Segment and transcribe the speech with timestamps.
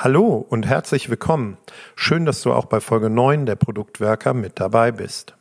[0.00, 1.56] Hallo und herzlich willkommen.
[1.96, 5.34] Schön, dass du auch bei Folge 9 der Produktwerker mit dabei bist.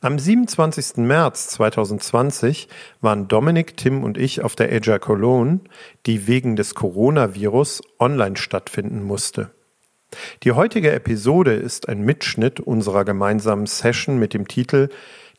[0.00, 0.96] Am 27.
[0.96, 2.68] März 2020
[3.02, 5.60] waren Dominik, Tim und ich auf der Agile Cologne,
[6.06, 9.50] die wegen des Coronavirus online stattfinden musste.
[10.42, 14.88] Die heutige Episode ist ein Mitschnitt unserer gemeinsamen Session mit dem Titel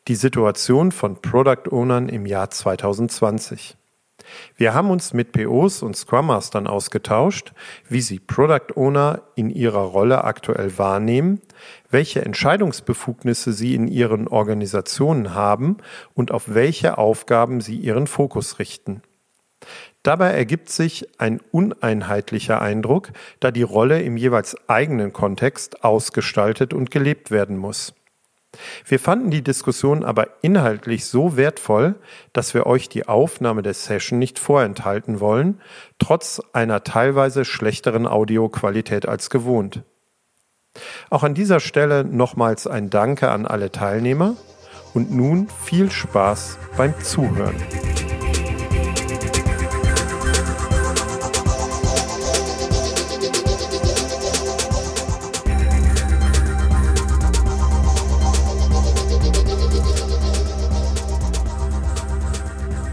[0.07, 3.77] Die Situation von Product Ownern im Jahr 2020.
[4.55, 7.54] Wir haben uns mit POs und Scrum Mastern ausgetauscht,
[7.89, 11.42] wie sie Product Owner in ihrer Rolle aktuell wahrnehmen,
[11.89, 15.78] welche Entscheidungsbefugnisse sie in ihren Organisationen haben
[16.14, 19.01] und auf welche Aufgaben sie ihren Fokus richten.
[20.04, 26.92] Dabei ergibt sich ein uneinheitlicher Eindruck, da die Rolle im jeweils eigenen Kontext ausgestaltet und
[26.92, 27.93] gelebt werden muss.
[28.86, 31.96] Wir fanden die Diskussion aber inhaltlich so wertvoll,
[32.34, 35.61] dass wir euch die Aufnahme der Session nicht vorenthalten wollen,
[36.00, 39.84] trotz einer teilweise schlechteren Audioqualität als gewohnt.
[41.09, 44.36] Auch an dieser Stelle nochmals ein Danke an alle Teilnehmer
[44.94, 47.56] und nun viel Spaß beim Zuhören.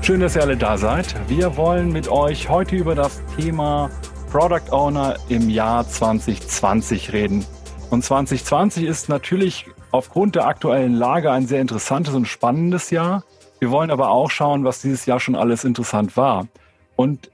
[0.05, 1.14] Schön, dass ihr alle da seid.
[1.30, 3.88] Wir wollen mit euch heute über das Thema
[4.30, 7.42] Product Owner im Jahr 2020 reden.
[7.88, 13.25] Und 2020 ist natürlich aufgrund der aktuellen Lage ein sehr interessantes und spannendes Jahr.
[13.60, 16.48] Wir wollen aber auch schauen, was dieses Jahr schon alles interessant war.
[16.97, 17.30] Und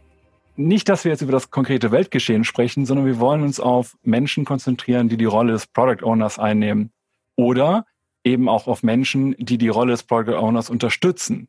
[0.54, 4.44] nicht, dass wir jetzt über das konkrete Weltgeschehen sprechen, sondern wir wollen uns auf Menschen
[4.44, 6.92] konzentrieren, die die Rolle des Product Owners einnehmen.
[7.34, 7.84] Oder
[8.22, 11.48] eben auch auf Menschen, die die Rolle des Product Owners unterstützen.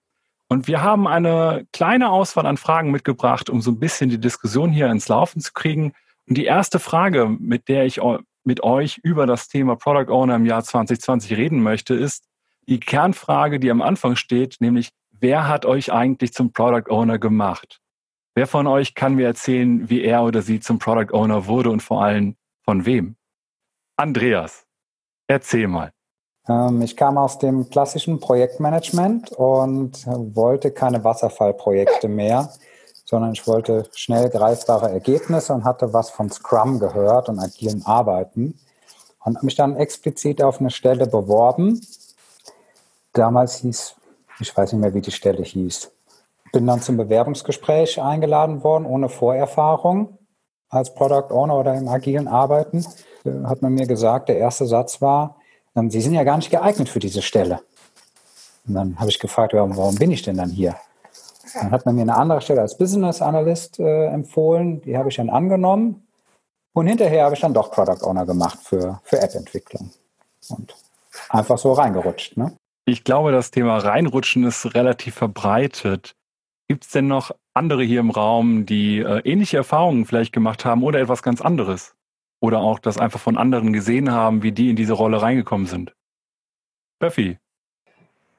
[0.52, 4.70] Und wir haben eine kleine Auswahl an Fragen mitgebracht, um so ein bisschen die Diskussion
[4.70, 5.94] hier ins Laufen zu kriegen.
[6.28, 8.02] Und die erste Frage, mit der ich
[8.44, 12.26] mit euch über das Thema Product Owner im Jahr 2020 reden möchte, ist
[12.68, 17.80] die Kernfrage, die am Anfang steht, nämlich, wer hat euch eigentlich zum Product Owner gemacht?
[18.36, 21.82] Wer von euch kann mir erzählen, wie er oder sie zum Product Owner wurde und
[21.82, 23.16] vor allem von wem?
[23.96, 24.66] Andreas,
[25.28, 25.94] erzähl mal.
[26.48, 32.50] Ähm, ich kam aus dem klassischen Projektmanagement und wollte keine Wasserfallprojekte mehr,
[33.06, 38.58] sondern ich wollte schnell greifbare Ergebnisse und hatte was von Scrum gehört und agilen Arbeiten
[39.24, 41.80] und mich dann explizit auf eine Stelle beworben.
[43.14, 43.96] Damals hieß,
[44.40, 45.92] ich weiß nicht mehr, wie die Stelle hieß.
[46.54, 50.18] Bin dann zum Bewerbungsgespräch eingeladen worden, ohne Vorerfahrung
[50.70, 52.86] als Product Owner oder im agilen Arbeiten.
[53.44, 55.41] Hat man mir gesagt, der erste Satz war,
[55.76, 57.62] Sie sind ja gar nicht geeignet für diese Stelle.
[58.68, 60.76] Und dann habe ich gefragt, warum bin ich denn dann hier?
[61.54, 65.16] Dann hat man mir eine andere Stelle als Business Analyst äh, empfohlen, die habe ich
[65.16, 66.08] dann angenommen.
[66.74, 69.92] Und hinterher habe ich dann doch Product Owner gemacht für, für App-Entwicklung.
[70.50, 70.74] Und
[71.30, 72.38] einfach so reingerutscht.
[72.38, 72.54] Ne?
[72.86, 76.16] Ich glaube, das Thema Reinrutschen ist relativ verbreitet.
[76.68, 80.84] Gibt es denn noch andere hier im Raum, die äh, ähnliche Erfahrungen vielleicht gemacht haben
[80.84, 81.96] oder etwas ganz anderes?
[82.42, 85.94] Oder auch das einfach von anderen gesehen haben, wie die in diese Rolle reingekommen sind.
[87.00, 87.38] Buffy.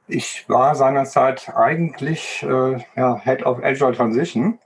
[0.08, 4.58] Ich war seinerzeit eigentlich äh, ja, Head of Agile Transition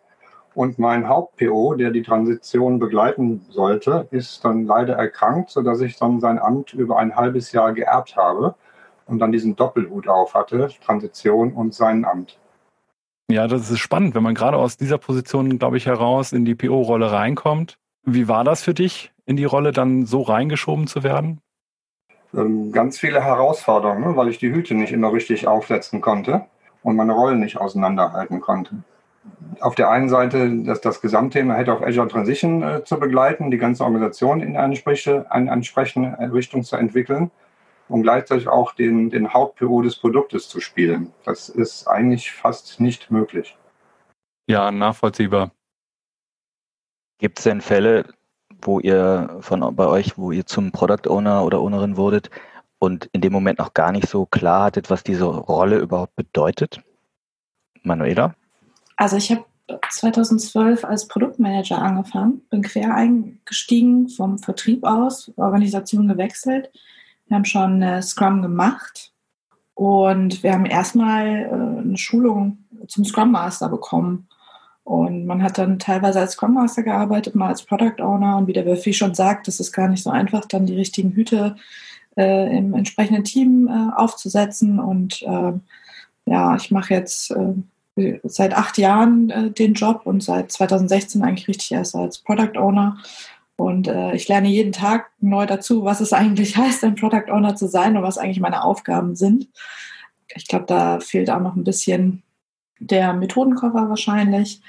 [0.54, 6.18] und mein Haupt-PO, der die Transition begleiten sollte, ist dann leider erkrankt, sodass ich dann
[6.18, 8.54] sein Amt über ein halbes Jahr geerbt habe
[9.06, 12.38] und dann diesen Doppelhut auf hatte, Transition und sein Amt.
[13.30, 16.54] Ja, das ist spannend, wenn man gerade aus dieser Position, glaube ich, heraus in die
[16.54, 17.76] PO-Rolle reinkommt.
[18.04, 19.12] Wie war das für dich?
[19.26, 21.40] In die Rolle dann so reingeschoben zu werden?
[22.34, 26.46] Ähm, ganz viele Herausforderungen, ne, weil ich die Hüte nicht immer richtig aufsetzen konnte
[26.82, 28.82] und meine Rollen nicht auseinanderhalten konnte.
[29.60, 33.58] Auf der einen Seite das, das Gesamtthema Head of Azure Transition äh, zu begleiten, die
[33.58, 34.76] ganze Organisation in eine,
[35.30, 37.30] eine entsprechende Richtung zu entwickeln
[37.88, 41.12] und gleichzeitig auch den, den Haupt-PO des Produktes zu spielen.
[41.24, 43.56] Das ist eigentlich fast nicht möglich.
[44.48, 45.50] Ja, nachvollziehbar.
[47.18, 48.04] Gibt es denn Fälle,
[48.62, 52.30] wo ihr von bei euch, wo ihr zum Product Owner oder Ownerin wurdet
[52.78, 56.80] und in dem Moment noch gar nicht so klar hattet, was diese Rolle überhaupt bedeutet?
[57.82, 58.34] Manuela?
[58.96, 59.44] Also ich habe
[59.90, 66.70] 2012 als Produktmanager angefangen, bin quer eingestiegen vom Vertrieb aus, Organisation gewechselt.
[67.26, 69.12] Wir haben schon äh, Scrum gemacht
[69.74, 74.28] und wir haben erstmal äh, eine Schulung zum Scrum Master bekommen.
[74.86, 78.36] Und man hat dann teilweise als Scrum Master gearbeitet, mal als Product Owner.
[78.36, 81.10] Und wie der Wölfi schon sagt, das ist gar nicht so einfach, dann die richtigen
[81.10, 81.56] Hüte
[82.16, 84.78] äh, im entsprechenden Team äh, aufzusetzen.
[84.78, 85.54] Und äh,
[86.26, 87.32] ja, ich mache jetzt
[87.96, 92.56] äh, seit acht Jahren äh, den Job und seit 2016 eigentlich richtig erst als Product
[92.56, 92.98] Owner.
[93.56, 97.56] Und äh, ich lerne jeden Tag neu dazu, was es eigentlich heißt, ein Product Owner
[97.56, 99.48] zu sein und was eigentlich meine Aufgaben sind.
[100.32, 102.22] Ich glaube, da fehlt auch noch ein bisschen
[102.78, 104.60] der Methodenkoffer wahrscheinlich.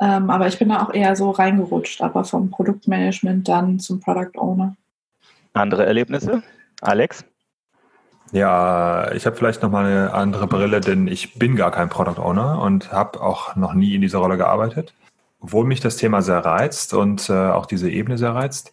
[0.00, 4.36] Ähm, aber ich bin da auch eher so reingerutscht, aber vom Produktmanagement dann zum Product
[4.36, 4.74] Owner.
[5.52, 6.42] Andere Erlebnisse?
[6.80, 7.24] Alex?
[8.32, 12.18] Ja, ich habe vielleicht noch mal eine andere Brille, denn ich bin gar kein Product
[12.18, 14.94] Owner und habe auch noch nie in dieser Rolle gearbeitet,
[15.40, 18.72] obwohl mich das Thema sehr reizt und äh, auch diese Ebene sehr reizt.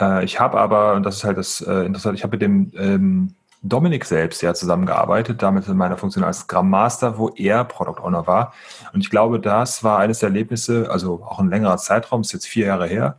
[0.00, 2.72] Äh, ich habe aber, und das ist halt das äh, Interessante, ich habe mit dem
[2.76, 3.34] ähm,
[3.66, 8.26] Dominik selbst ja zusammengearbeitet, damit in meiner Funktion als Scrum Master, wo er Product Owner
[8.26, 8.52] war.
[8.92, 12.46] Und ich glaube, das war eines der Erlebnisse, also auch ein längerer Zeitraum, ist jetzt
[12.46, 13.16] vier Jahre her,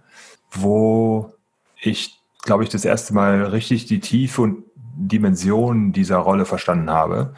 [0.51, 1.33] wo
[1.81, 4.64] ich, glaube ich, das erste Mal richtig die Tiefe und
[4.97, 7.33] Dimension dieser Rolle verstanden habe.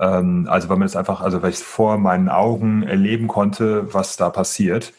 [0.00, 4.16] Ähm, also weil man es einfach, also weil ich vor meinen Augen erleben konnte, was
[4.16, 4.92] da passiert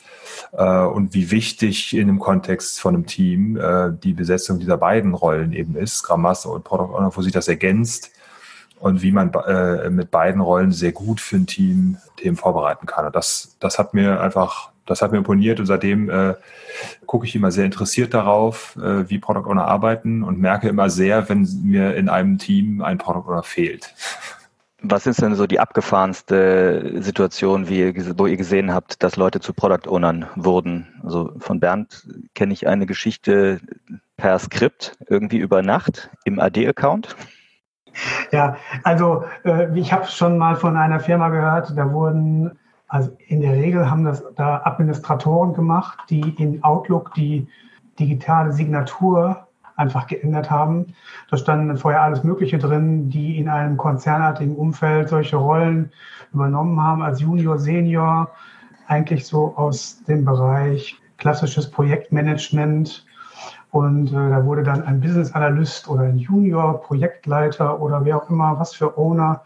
[0.54, 5.14] äh, und wie wichtig in dem Kontext von einem Team äh, die Besetzung dieser beiden
[5.14, 8.12] Rollen eben ist, Scrum Master und Product Owner, wo sich das ergänzt
[8.80, 13.06] und wie man äh, mit beiden Rollen sehr gut für ein Team Themen vorbereiten kann.
[13.06, 16.36] Und das, das hat mir einfach, das hat mir imponiert und seitdem äh,
[17.06, 21.30] gucke ich immer sehr interessiert darauf, äh, wie Product Owner arbeiten und merke immer sehr,
[21.30, 23.94] wenn mir in einem Team ein Product Owner fehlt.
[24.86, 29.40] Was ist denn so die abgefahrenste Situation, wie ihr, wo ihr gesehen habt, dass Leute
[29.40, 30.88] zu Product Ownern wurden?
[31.04, 32.06] Also von Bernd
[32.36, 33.62] kenne ich eine Geschichte
[34.18, 37.16] per Skript, irgendwie über Nacht im AD-Account.
[38.32, 43.42] Ja, also äh, ich habe schon mal von einer Firma gehört, da wurden, also in
[43.42, 47.48] der Regel haben das da Administratoren gemacht, die in Outlook die
[48.00, 50.94] digitale Signatur einfach geändert haben.
[51.30, 55.92] Da standen vorher alles Mögliche drin, die in einem konzernartigen Umfeld solche Rollen
[56.34, 58.30] übernommen haben als Junior, Senior,
[58.88, 63.06] eigentlich so aus dem Bereich klassisches Projektmanagement.
[63.72, 68.30] Und äh, da wurde dann ein Business Analyst oder ein Junior, Projektleiter oder wer auch
[68.30, 69.42] immer, was für Owner,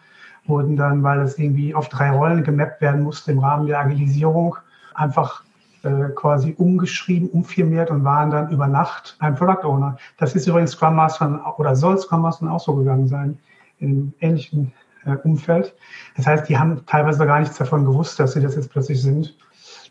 [0.47, 4.55] wurden dann, weil es irgendwie auf drei Rollen gemappt werden musste im Rahmen der Agilisierung,
[4.93, 5.43] einfach
[5.83, 9.97] äh, quasi umgeschrieben, umfirmiert und waren dann über Nacht ein Product Owner.
[10.17, 13.37] Das ist übrigens Scrum Master oder soll Scrum Master auch so gegangen sein,
[13.79, 14.73] in einem ähnlichen
[15.05, 15.75] äh, Umfeld.
[16.15, 19.37] Das heißt, die haben teilweise gar nichts davon gewusst, dass sie das jetzt plötzlich sind.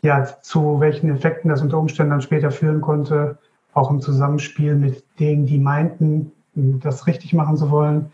[0.01, 3.37] Ja, zu welchen Effekten das unter Umständen dann später führen konnte,
[3.73, 8.11] auch im Zusammenspiel mit denen, die meinten, das richtig machen zu wollen.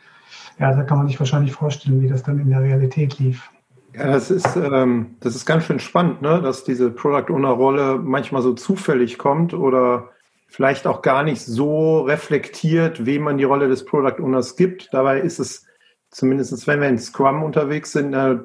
[0.59, 3.49] Ja, da kann man sich wahrscheinlich vorstellen, wie das dann in der Realität lief.
[3.95, 6.41] Ja, das ist, ähm, das ist ganz schön spannend, ne?
[6.41, 10.09] dass diese Product Owner-Rolle manchmal so zufällig kommt oder
[10.47, 14.89] vielleicht auch gar nicht so reflektiert, wem man die Rolle des Product Owners gibt.
[14.91, 15.65] Dabei ist es
[16.09, 18.37] zumindest, wenn wir in Scrum unterwegs sind, äh,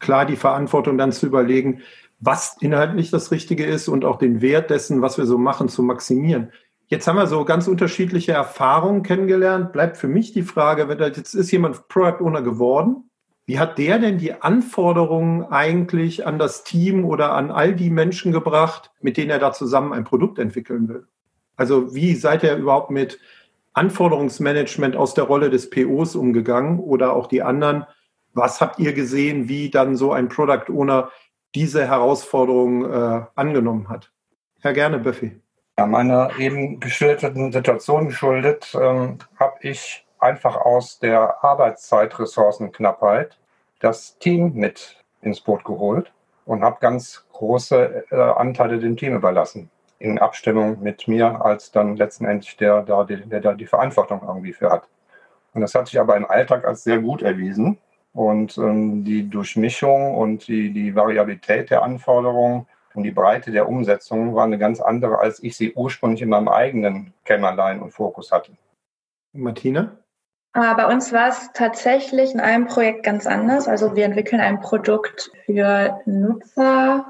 [0.00, 1.82] klar die Verantwortung dann zu überlegen,
[2.18, 5.82] was inhaltlich das Richtige ist und auch den Wert dessen, was wir so machen, zu
[5.82, 6.52] maximieren.
[6.90, 9.72] Jetzt haben wir so ganz unterschiedliche Erfahrungen kennengelernt.
[9.72, 13.10] Bleibt für mich die Frage, wenn da jetzt ist jemand Product Owner geworden
[13.50, 18.30] wie hat der denn die Anforderungen eigentlich an das Team oder an all die Menschen
[18.30, 21.08] gebracht, mit denen er da zusammen ein Produkt entwickeln will?
[21.56, 23.18] Also wie seid ihr überhaupt mit
[23.72, 27.86] Anforderungsmanagement aus der Rolle des POs umgegangen oder auch die anderen?
[28.34, 31.10] Was habt ihr gesehen, wie dann so ein Product Owner
[31.56, 34.12] diese Herausforderung äh, angenommen hat?
[34.60, 35.40] Herr Gerne, Buffy.
[35.80, 43.38] Ja, meiner eben geschilderten Situation geschuldet, ähm, habe ich einfach aus der Arbeitszeitressourcenknappheit
[43.78, 46.12] das Team mit ins Boot geholt
[46.44, 49.70] und habe ganz große äh, Anteile dem Team überlassen.
[49.98, 54.70] In Abstimmung mit mir als dann letztendlich der, der, der da die Verantwortung irgendwie für
[54.70, 54.86] hat.
[55.54, 57.78] Und das hat sich aber im Alltag als sehr gut erwiesen.
[58.12, 64.34] Und ähm, die Durchmischung und die, die Variabilität der Anforderungen und die Breite der Umsetzung
[64.34, 68.52] war eine ganz andere, als ich sie ursprünglich in meinem eigenen Kämmerlein und Fokus hatte.
[69.32, 69.96] Martina?
[70.54, 73.68] Äh, bei uns war es tatsächlich in einem Projekt ganz anders.
[73.68, 77.06] Also wir entwickeln ein Produkt für Nutzer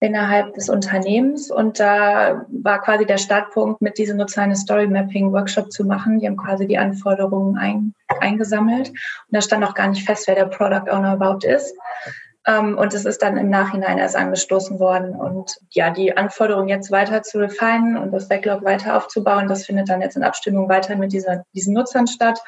[0.00, 5.30] innerhalb des Unternehmens und da war quasi der Startpunkt, mit diesen Nutzer eine Story Mapping
[5.32, 6.18] Workshop zu machen.
[6.18, 8.96] Die haben quasi die Anforderungen ein, eingesammelt und
[9.30, 11.76] da stand noch gar nicht fest, wer der Product Owner überhaupt ist.
[12.50, 15.14] Ähm, und es ist dann im Nachhinein erst angestoßen worden.
[15.14, 19.88] Und ja, die Anforderung jetzt weiter zu refinen und das Backlog weiter aufzubauen, das findet
[19.88, 22.40] dann jetzt in Abstimmung weiter mit dieser, diesen Nutzern statt,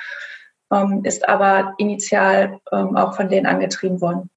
[0.72, 4.28] ähm, ist aber initial ähm, auch von denen angetrieben worden.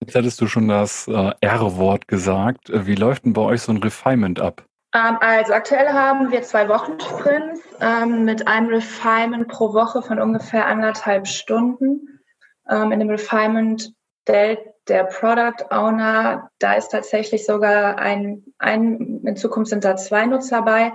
[0.00, 2.70] Jetzt hattest du schon das äh, R-Wort gesagt.
[2.72, 4.64] Wie läuft denn bei euch so ein Refinement ab?
[4.92, 10.66] also aktuell haben wir zwei Wochen Sprints ähm, mit einem Refinement pro Woche von ungefähr
[10.66, 12.20] anderthalb Stunden.
[12.68, 19.36] Ähm, in dem Refinement stellt der Product Owner, da ist tatsächlich sogar ein, ein, in
[19.36, 20.92] Zukunft sind da zwei Nutzer bei,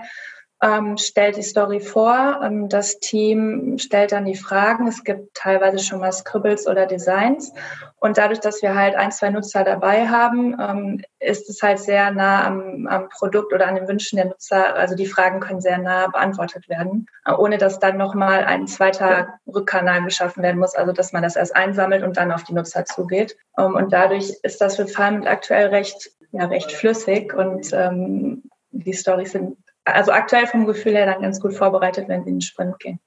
[0.61, 2.39] ähm, stellt die Story vor.
[2.43, 4.87] Ähm, das Team stellt dann die Fragen.
[4.87, 7.53] Es gibt teilweise schon mal Scribbles oder Designs.
[7.99, 12.11] Und dadurch, dass wir halt ein, zwei Nutzer dabei haben, ähm, ist es halt sehr
[12.11, 14.75] nah am, am, Produkt oder an den Wünschen der Nutzer.
[14.75, 19.39] Also die Fragen können sehr nah beantwortet werden, äh, ohne dass dann nochmal ein zweiter
[19.47, 20.75] Rückkanal geschaffen werden muss.
[20.75, 23.35] Also dass man das erst einsammelt und dann auf die Nutzer zugeht.
[23.57, 29.31] Ähm, und dadurch ist das Refinement aktuell recht, ja, recht flüssig und ähm, die Stories
[29.31, 32.79] sind also aktuell vom Gefühl her dann ganz gut vorbereitet, wenn sie in den Sprint
[32.79, 32.99] gehen.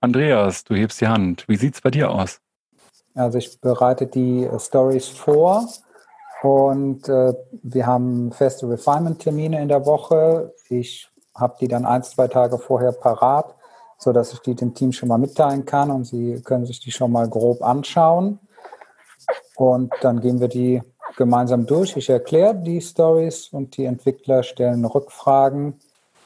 [0.00, 1.44] Andreas, du hebst die Hand.
[1.48, 2.40] Wie sieht es bei dir aus?
[3.14, 5.68] Also ich bereite die äh, Stories vor
[6.42, 10.52] und äh, wir haben feste Refinement-Termine in der Woche.
[10.68, 13.54] Ich habe die dann ein, zwei Tage vorher parat,
[13.98, 17.12] sodass ich die dem Team schon mal mitteilen kann und sie können sich die schon
[17.12, 18.40] mal grob anschauen.
[19.56, 20.82] Und dann gehen wir die
[21.16, 21.96] gemeinsam durch.
[21.96, 25.80] Ich erkläre die Stories und die Entwickler stellen Rückfragen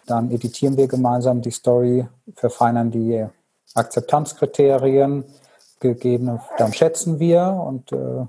[0.09, 3.27] dann editieren wir gemeinsam die Story, verfeinern die
[3.75, 5.25] Akzeptanzkriterien,
[5.81, 8.27] gegeben, dann schätzen wir und äh,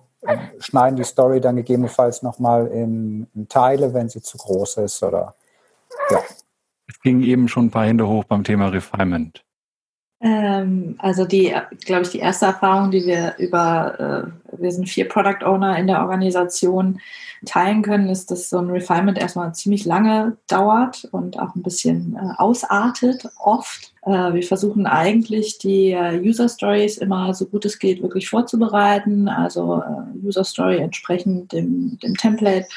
[0.59, 5.35] schneiden die Story dann gegebenenfalls nochmal in, in Teile, wenn sie zu groß ist oder
[6.11, 6.19] ja.
[6.87, 9.43] Es ging eben schon ein paar Hände hoch beim Thema Refinement.
[10.21, 11.53] Ähm, also die,
[11.85, 15.87] glaube ich, die erste Erfahrung, die wir über, äh, wir sind vier Product Owner in
[15.87, 16.99] der Organisation,
[17.45, 22.17] teilen können, ist, dass so ein Refinement erstmal ziemlich lange dauert und auch ein bisschen
[22.17, 23.93] äh, ausartet, oft.
[24.01, 29.29] Äh, wir versuchen eigentlich die äh, User Stories immer so gut es geht wirklich vorzubereiten,
[29.29, 32.67] also äh, User Story entsprechend dem, dem Template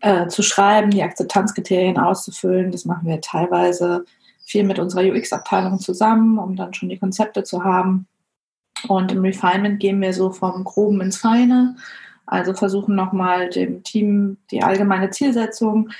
[0.00, 2.72] äh, zu schreiben, die Akzeptanzkriterien auszufüllen.
[2.72, 4.04] Das machen wir teilweise
[4.50, 8.06] viel mit unserer UX-Abteilung zusammen, um dann schon die Konzepte zu haben.
[8.88, 11.76] Und im Refinement gehen wir so vom Groben ins Feine.
[12.26, 15.90] Also versuchen nochmal dem Team die allgemeine Zielsetzung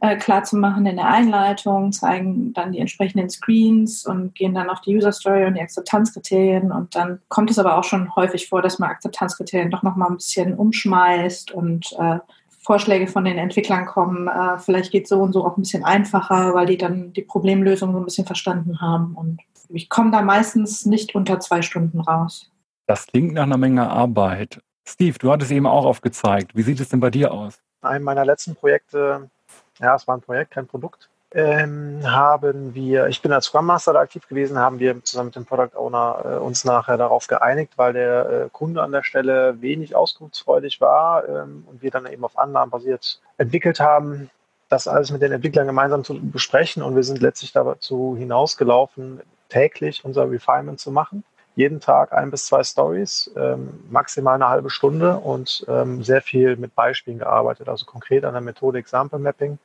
[0.00, 4.96] äh, klar in der Einleitung, zeigen dann die entsprechenden Screens und gehen dann auf die
[4.96, 6.72] User Story und die Akzeptanzkriterien.
[6.72, 10.16] Und dann kommt es aber auch schon häufig vor, dass man Akzeptanzkriterien doch nochmal ein
[10.16, 12.18] bisschen umschmeißt und äh,
[12.62, 16.54] Vorschläge von den Entwicklern kommen, äh, vielleicht geht so und so auch ein bisschen einfacher,
[16.54, 19.14] weil die dann die Problemlösung so ein bisschen verstanden haben.
[19.14, 22.50] Und ich komme da meistens nicht unter zwei Stunden raus.
[22.86, 24.60] Das klingt nach einer Menge Arbeit.
[24.86, 26.56] Steve, du hattest eben auch aufgezeigt.
[26.56, 27.60] Wie sieht es denn bei dir aus?
[27.82, 29.30] Einem meiner letzten Projekte,
[29.78, 33.92] ja, es war ein Projekt, kein Produkt, ähm, haben wir, ich bin als Scrum Master
[33.92, 37.74] da aktiv gewesen, haben wir zusammen mit dem Product Owner äh, uns nachher darauf geeinigt,
[37.76, 42.24] weil der äh, Kunde an der Stelle wenig auskunftsfreudig war ähm, und wir dann eben
[42.24, 44.28] auf Annahmen basiert entwickelt haben,
[44.68, 50.04] das alles mit den Entwicklern gemeinsam zu besprechen und wir sind letztlich dazu hinausgelaufen, täglich
[50.04, 51.22] unser Refinement zu machen.
[51.54, 56.56] Jeden Tag ein bis zwei Stories, ähm, maximal eine halbe Stunde und ähm, sehr viel
[56.56, 59.58] mit Beispielen gearbeitet, also konkret an der Methode Example Mapping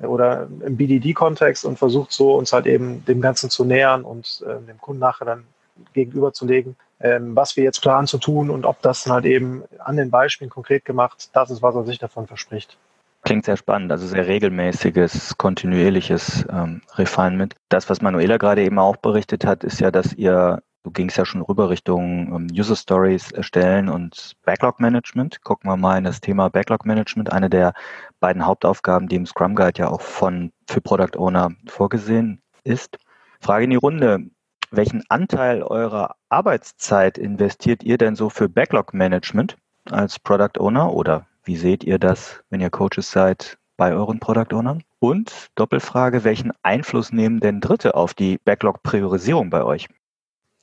[0.00, 4.66] oder im BDD-Kontext und versucht so uns halt eben dem Ganzen zu nähern und äh,
[4.66, 5.44] dem Kunden nachher dann
[5.92, 9.96] gegenüberzulegen, ähm, was wir jetzt planen zu tun und ob das dann halt eben an
[9.96, 12.76] den Beispielen konkret gemacht, das ist, was er sich davon verspricht.
[13.22, 17.54] Klingt sehr spannend, also sehr regelmäßiges, kontinuierliches ähm, Refinement.
[17.68, 21.24] Das, was Manuela gerade eben auch berichtet hat, ist ja, dass ihr Du gingst ja
[21.24, 25.42] schon rüber Richtung ähm, User Stories erstellen und Backlog Management.
[25.42, 27.74] Gucken wir mal in das Thema Backlog Management, eine der
[28.20, 32.98] beiden Hauptaufgaben, die im Scrum Guide ja auch von für Product Owner vorgesehen ist.
[33.40, 34.30] Frage in die Runde.
[34.70, 39.56] Welchen Anteil eurer Arbeitszeit investiert ihr denn so für Backlog Management
[39.90, 44.54] als Product Owner oder wie seht ihr das, wenn ihr Coaches seid, bei euren Product
[44.54, 44.84] Ownern?
[45.00, 49.88] Und Doppelfrage, welchen Einfluss nehmen denn Dritte auf die Backlog-Priorisierung bei euch?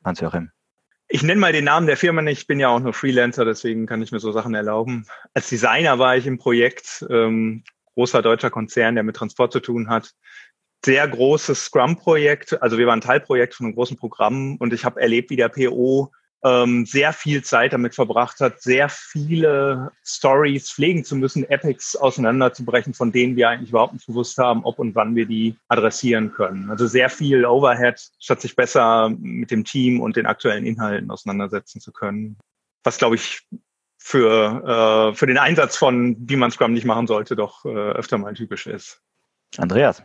[0.04, 0.52] Hans-Joachim?
[1.08, 3.86] Ich nenne mal den Namen der Firma nicht, ich bin ja auch nur Freelancer, deswegen
[3.86, 5.06] kann ich mir so Sachen erlauben.
[5.34, 7.64] Als Designer war ich im Projekt, ähm,
[7.96, 10.12] großer deutscher Konzern, der mit Transport zu tun hat.
[10.84, 15.30] Sehr großes Scrum-Projekt, also wir waren Teilprojekt von einem großen Programm und ich habe erlebt,
[15.30, 16.12] wie der PO
[16.44, 22.94] ähm, sehr viel Zeit damit verbracht hat, sehr viele Stories pflegen zu müssen, Epics auseinanderzubrechen,
[22.94, 26.70] von denen wir eigentlich überhaupt nicht gewusst haben, ob und wann wir die adressieren können.
[26.70, 31.80] Also sehr viel Overhead, statt sich besser mit dem Team und den aktuellen Inhalten auseinandersetzen
[31.80, 32.38] zu können.
[32.84, 33.48] Was, glaube ich,
[33.98, 38.18] für, äh, für den Einsatz von, wie man Scrum nicht machen sollte, doch äh, öfter
[38.18, 39.02] mal typisch ist.
[39.58, 40.04] Andreas.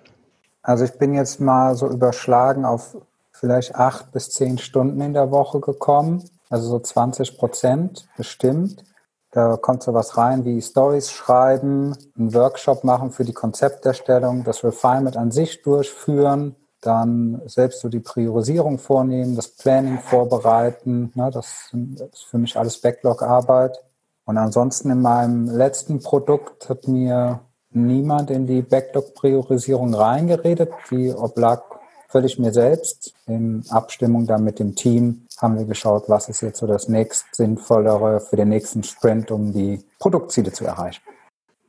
[0.62, 2.96] Also ich bin jetzt mal so überschlagen auf
[3.38, 8.84] vielleicht acht bis zehn Stunden in der Woche gekommen, also so 20 Prozent bestimmt.
[9.30, 14.64] Da kommt so was rein wie Stories schreiben, einen Workshop machen für die Konzepterstellung, das
[14.64, 21.12] Refinement an sich durchführen, dann selbst so die Priorisierung vornehmen, das Planning vorbereiten.
[21.14, 23.78] Ne, das ist für mich alles Backlog-Arbeit.
[24.24, 27.40] Und ansonsten in meinem letzten Produkt hat mir
[27.70, 30.70] niemand in die Backlog-Priorisierung reingeredet.
[30.90, 31.62] Die oblag
[32.08, 33.14] völlig mir selbst.
[33.26, 37.34] In Abstimmung dann mit dem Team haben wir geschaut, was ist jetzt so das nächst
[37.34, 41.02] sinnvollere für den nächsten Sprint, um die Produktziele zu erreichen.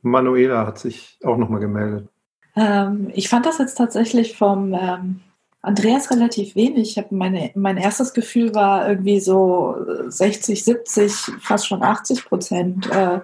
[0.02, 2.08] Manuela hat sich auch nochmal gemeldet.
[2.56, 5.20] Ähm, ich fand das jetzt tatsächlich vom ähm,
[5.62, 6.90] Andreas relativ wenig.
[6.90, 9.76] Ich habe meine, mein erstes Gefühl war irgendwie so
[10.08, 13.20] 60, 70, fast schon 80 Prozent äh,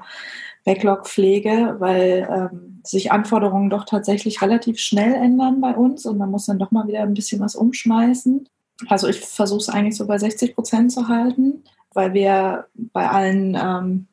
[0.64, 6.46] Backlog-Pflege, weil ähm, sich Anforderungen doch tatsächlich relativ schnell ändern bei uns und man muss
[6.46, 8.48] dann doch mal wieder ein bisschen was umschmeißen.
[8.88, 13.56] Also ich versuche es eigentlich so bei 60 Prozent zu halten, weil wir bei allen
[13.60, 14.06] ähm,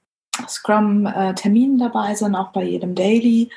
[0.48, 3.50] Scrum-Terminen äh, dabei sind, auch bei jedem Daily.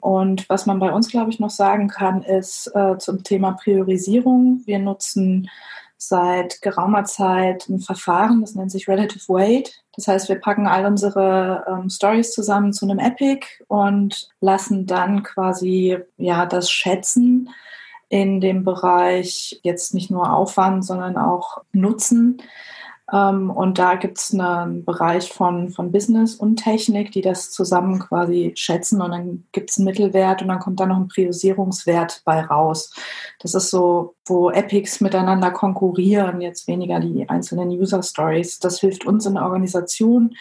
[0.00, 4.62] Und was man bei uns, glaube ich, noch sagen kann, ist äh, zum Thema Priorisierung.
[4.64, 5.48] Wir nutzen
[5.96, 9.81] seit geraumer Zeit ein Verfahren, das nennt sich Relative Weight.
[9.94, 15.22] Das heißt, wir packen all unsere ähm, Stories zusammen zu einem Epic und lassen dann
[15.22, 17.50] quasi ja das Schätzen
[18.08, 22.42] in dem Bereich jetzt nicht nur Aufwand, sondern auch Nutzen
[23.12, 28.52] und da gibt es einen Bereich von, von Business und Technik, die das zusammen quasi
[28.56, 29.02] schätzen.
[29.02, 32.94] Und dann gibt es einen Mittelwert und dann kommt da noch ein Priorisierungswert bei raus.
[33.40, 38.60] Das ist so, wo Epics miteinander konkurrieren, jetzt weniger die einzelnen User Stories.
[38.60, 40.34] Das hilft uns in der Organisation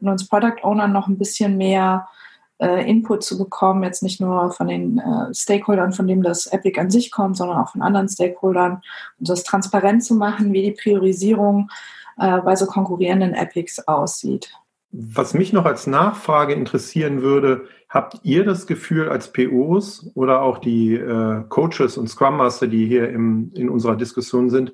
[0.00, 2.08] und uns Product Ownern noch ein bisschen mehr
[2.60, 6.78] äh, Input zu bekommen, jetzt nicht nur von den äh, Stakeholdern, von dem das Epic
[6.78, 8.82] an sich kommt, sondern auch von anderen Stakeholdern
[9.18, 14.52] und das transparent zu machen, wie die Priorisierung äh, bei so konkurrierenden Epics aussieht.
[14.90, 20.58] Was mich noch als Nachfrage interessieren würde, habt ihr das Gefühl als POs oder auch
[20.58, 24.72] die äh, Coaches und Scrum Master, die hier im, in unserer Diskussion sind,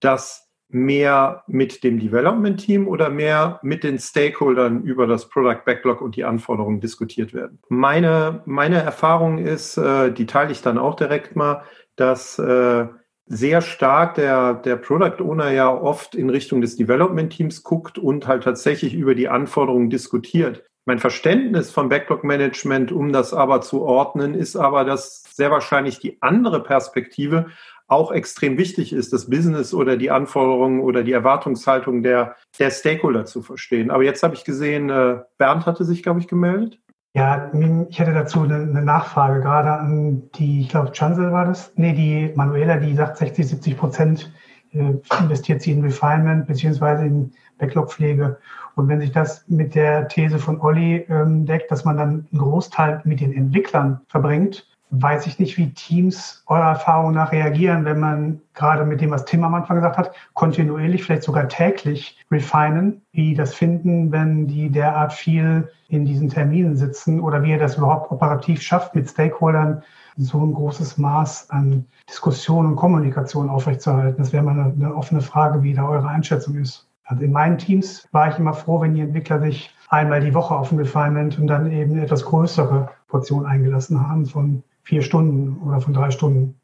[0.00, 6.02] dass mehr mit dem Development Team oder mehr mit den Stakeholdern über das Product Backlog
[6.02, 7.58] und die Anforderungen diskutiert werden?
[7.68, 11.62] Meine, meine Erfahrung ist, äh, die teile ich dann auch direkt mal,
[11.94, 12.86] dass äh,
[13.26, 18.26] sehr stark der, der Product Owner ja oft in Richtung des Development Teams guckt und
[18.26, 20.64] halt tatsächlich über die Anforderungen diskutiert.
[20.84, 25.98] Mein Verständnis von Backlog Management, um das aber zu ordnen, ist aber, dass sehr wahrscheinlich
[25.98, 27.46] die andere Perspektive
[27.88, 33.24] auch extrem wichtig ist, das Business oder die Anforderungen oder die Erwartungshaltung der, der Stakeholder
[33.24, 33.90] zu verstehen.
[33.90, 36.78] Aber jetzt habe ich gesehen, äh, Bernd hatte sich, glaube ich, gemeldet.
[37.16, 37.50] Ja,
[37.88, 42.30] ich hätte dazu eine, Nachfrage, gerade an die, ich glaube, Chancel war das, nee, die
[42.36, 44.32] Manuela, die sagt 60, 70 Prozent
[44.72, 48.36] äh, investiert sie in Refinement beziehungsweise in Backlog-Pflege.
[48.74, 52.38] Und wenn sich das mit der These von Olli ähm, deckt, dass man dann einen
[52.38, 57.98] Großteil mit den Entwicklern verbringt, weiß ich nicht, wie Teams eurer Erfahrung nach reagieren, wenn
[57.98, 63.02] man gerade mit dem, was Tim am Anfang gesagt hat, kontinuierlich, vielleicht sogar täglich refinen,
[63.12, 67.76] wie das finden, wenn die derart viel in diesen Terminen sitzen oder wie ihr das
[67.76, 69.82] überhaupt operativ schafft, mit Stakeholdern
[70.16, 74.18] so ein großes Maß an Diskussion und Kommunikation aufrechtzuerhalten.
[74.18, 76.88] Das wäre mal eine, eine offene Frage, wie da eure Einschätzung ist.
[77.04, 80.54] Also in meinen Teams war ich immer froh, wenn die Entwickler sich einmal die Woche
[80.54, 85.60] auf ein Refinement und dann eben eine etwas größere Portion eingelassen haben von vier Stunden
[85.66, 86.58] oder von drei Stunden?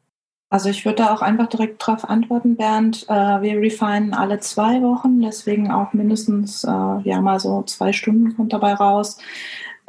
[0.49, 3.05] Also ich würde da auch einfach direkt darauf antworten, Bernd.
[3.09, 8.35] Äh, wir refinen alle zwei Wochen, deswegen auch mindestens äh, ja mal so zwei Stunden
[8.35, 9.17] kommt dabei raus.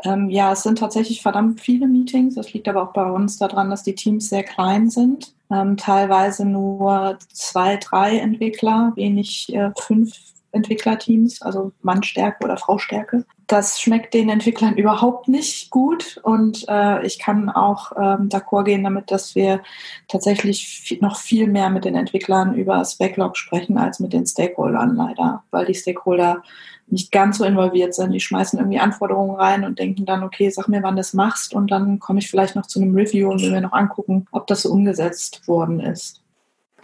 [0.04, 2.34] Ähm, ja, es sind tatsächlich verdammt viele Meetings.
[2.34, 5.34] Das liegt aber auch bei uns daran, dass die Teams sehr klein sind.
[5.50, 10.12] Ähm, teilweise nur zwei, drei Entwickler, wenig äh, fünf
[10.52, 13.24] Entwicklerteams, also Mannstärke oder Fraustärke.
[13.46, 16.20] Das schmeckt den Entwicklern überhaupt nicht gut.
[16.22, 19.62] Und äh, ich kann auch ähm, d'accord gehen damit, dass wir
[20.08, 24.26] tatsächlich viel, noch viel mehr mit den Entwicklern über das Backlog sprechen als mit den
[24.26, 26.42] Stakeholdern leider, weil die Stakeholder
[26.86, 28.12] nicht ganz so involviert sind.
[28.12, 31.54] Die schmeißen irgendwie Anforderungen rein und denken dann, okay, sag mir, wann das machst.
[31.54, 34.46] Und dann komme ich vielleicht noch zu einem Review und will mir noch angucken, ob
[34.46, 36.23] das so umgesetzt worden ist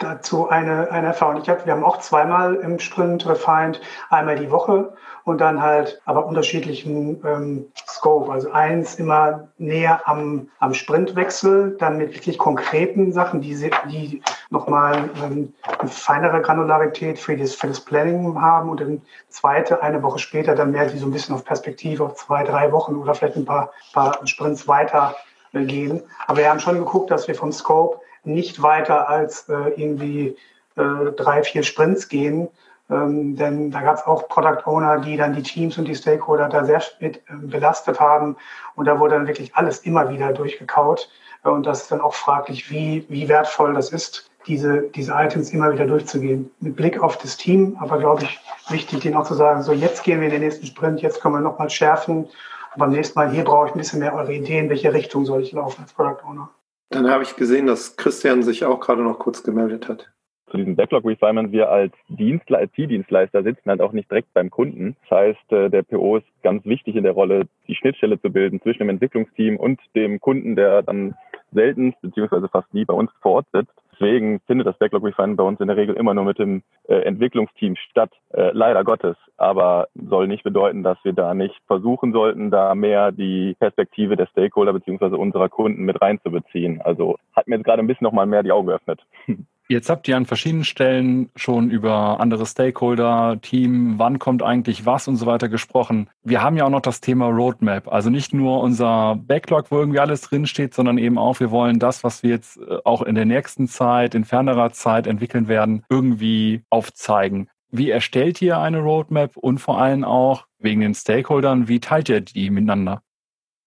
[0.03, 1.41] dazu eine, eine Erfahrung.
[1.41, 6.01] Ich hab, wir haben auch zweimal im Sprint refined, einmal die Woche und dann halt
[6.05, 8.31] aber unterschiedlichen ähm, Scope.
[8.31, 15.09] Also eins immer näher am, am Sprintwechsel, dann mit wirklich konkreten Sachen, die, die nochmal
[15.23, 20.19] ähm, eine feinere Granularität für das, für das Planning haben und dann zweite, eine Woche
[20.19, 23.35] später, dann mehr die so ein bisschen auf Perspektive auf zwei, drei Wochen oder vielleicht
[23.35, 25.15] ein paar, paar Sprints weiter
[25.53, 26.01] äh, gehen.
[26.27, 30.35] Aber wir haben schon geguckt, dass wir vom Scope nicht weiter als äh, irgendwie
[30.75, 32.47] äh, drei, vier Sprints gehen.
[32.89, 36.49] Ähm, denn da gab es auch Product Owner, die dann die Teams und die Stakeholder
[36.49, 38.35] da sehr mit äh, belastet haben.
[38.75, 41.09] Und da wurde dann wirklich alles immer wieder durchgekaut.
[41.43, 44.29] Und das ist dann auch fraglich, wie, wie wertvoll das ist.
[44.47, 46.51] diese, diese Items immer wieder durchzugehen.
[46.59, 50.03] Mit Blick auf das Team, aber glaube ich, wichtig, denen auch zu sagen, so jetzt
[50.03, 52.25] gehen wir in den nächsten Sprint, jetzt können wir nochmal schärfen.
[52.25, 55.41] Und beim nächsten Mal, hier brauche ich ein bisschen mehr eure Ideen, welche Richtung soll
[55.41, 56.49] ich laufen als Product Owner.
[56.91, 60.11] Dann habe ich gesehen, dass Christian sich auch gerade noch kurz gemeldet hat
[60.51, 64.97] zu diesem Backlog Refinement, wir als Dienstleister, IT-Dienstleister sitzen halt auch nicht direkt beim Kunden.
[65.03, 68.61] Das heißt, äh, der PO ist ganz wichtig in der Rolle, die Schnittstelle zu bilden
[68.61, 71.15] zwischen dem Entwicklungsteam und dem Kunden, der dann
[71.53, 73.71] selten beziehungsweise fast nie bei uns vor Ort sitzt.
[74.01, 77.01] Deswegen findet das Backlog Refinement bei uns in der Regel immer nur mit dem äh,
[77.01, 79.15] Entwicklungsteam statt, äh, leider Gottes.
[79.37, 84.25] Aber soll nicht bedeuten, dass wir da nicht versuchen sollten, da mehr die Perspektive der
[84.25, 86.81] Stakeholder beziehungsweise unserer Kunden mit reinzubeziehen.
[86.81, 89.01] Also hat mir jetzt gerade ein bisschen nochmal mehr die Augen geöffnet.
[89.71, 95.07] Jetzt habt ihr an verschiedenen Stellen schon über andere Stakeholder, Team, wann kommt eigentlich was
[95.07, 96.09] und so weiter gesprochen.
[96.23, 97.87] Wir haben ja auch noch das Thema Roadmap.
[97.87, 102.03] Also nicht nur unser Backlog, wo irgendwie alles drinsteht, sondern eben auch, wir wollen das,
[102.03, 106.63] was wir jetzt äh, auch in der nächsten Zeit, in fernerer Zeit entwickeln werden, irgendwie
[106.69, 107.47] aufzeigen.
[107.69, 112.19] Wie erstellt ihr eine Roadmap und vor allem auch wegen den Stakeholdern, wie teilt ihr
[112.19, 113.03] die miteinander?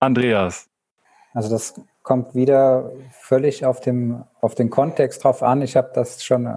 [0.00, 0.68] Andreas.
[1.32, 5.62] Also das kommt wieder völlig auf, dem, auf den Kontext drauf an.
[5.62, 6.54] Ich habe das schon äh,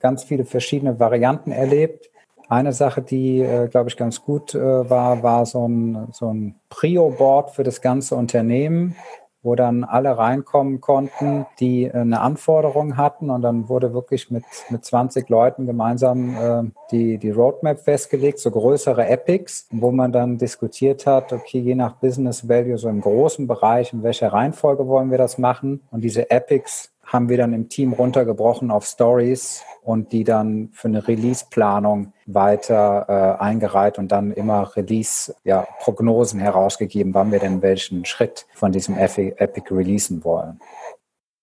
[0.00, 2.10] ganz viele verschiedene Varianten erlebt.
[2.48, 6.56] Eine Sache, die, äh, glaube ich, ganz gut äh, war, war so ein, so ein
[6.70, 8.96] Prio-Board für das ganze Unternehmen,
[9.42, 13.30] wo dann alle reinkommen konnten, die äh, eine Anforderung hatten.
[13.30, 18.50] Und dann wurde wirklich mit, mit 20 Leuten gemeinsam äh, die, die Roadmap festgelegt, so
[18.50, 23.46] größere Epics, wo man dann diskutiert hat, okay, je nach Business Value, so im großen
[23.46, 25.80] Bereich, in welcher Reihenfolge wollen wir das machen.
[25.90, 30.86] Und diese Epics haben wir dann im Team runtergebrochen auf Stories und die dann für
[30.86, 38.04] eine Release-Planung weiter äh, eingereiht und dann immer Release-Prognosen ja, herausgegeben, wann wir denn welchen
[38.04, 40.60] Schritt von diesem Epic releasen wollen.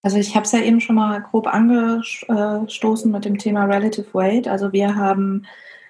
[0.03, 4.47] Also ich habe es ja eben schon mal grob angestoßen mit dem Thema Relative Weight.
[4.47, 5.45] Also wir haben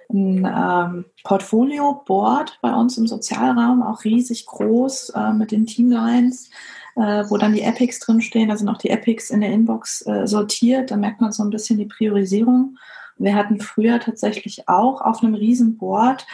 [0.09, 6.49] ein ähm, Portfolio-Board bei uns im Sozialraum, auch riesig groß äh, mit den Teamlines
[6.97, 8.49] äh, wo dann die Epics drinstehen.
[8.49, 10.91] Da sind auch die Epics in der Inbox äh, sortiert.
[10.91, 12.77] Da merkt man so ein bisschen die Priorisierung.
[13.17, 16.25] Wir hatten früher tatsächlich auch auf einem Riesenboard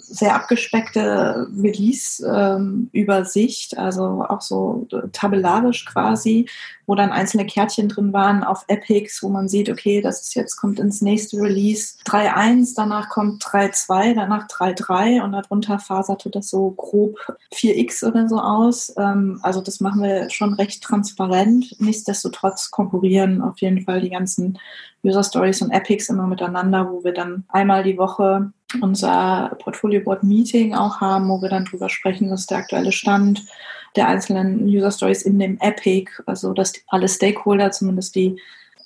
[0.00, 6.48] sehr abgespeckte Release-Übersicht, ähm, also auch so tabellarisch quasi,
[6.86, 10.56] wo dann einzelne Kärtchen drin waren auf Epics, wo man sieht, okay, das ist jetzt
[10.56, 16.70] kommt ins nächste Release 3.1, danach kommt 3.2, danach 3.3 und darunter faserte das so
[16.70, 17.18] grob
[17.52, 18.94] 4x oder so aus.
[18.96, 21.74] Ähm, also das machen wir schon recht transparent.
[21.80, 24.58] Nichtsdestotrotz konkurrieren auf jeden Fall die ganzen
[25.04, 30.22] User Stories und Epics immer miteinander, wo wir dann einmal die Woche unser Portfolio Board
[30.22, 33.44] Meeting auch haben, wo wir dann drüber sprechen, was der aktuelle Stand
[33.96, 38.38] der einzelnen User Stories in dem Epic, also dass alle Stakeholder, zumindest die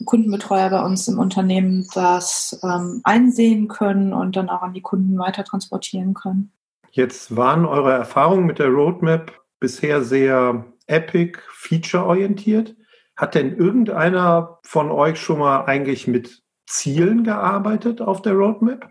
[0.04, 5.18] Kundenbetreuer bei uns im Unternehmen, das ähm, einsehen können und dann auch an die Kunden
[5.18, 6.52] weiter transportieren können.
[6.92, 12.76] Jetzt waren eure Erfahrungen mit der Roadmap bisher sehr Epic, feature-orientiert.
[13.16, 18.90] Hat denn irgendeiner von euch schon mal eigentlich mit Zielen gearbeitet auf der Roadmap?